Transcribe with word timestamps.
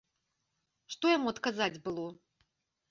Што 0.95 1.05
яму 1.17 1.27
адказаць 1.37 1.81
было? 1.87 2.05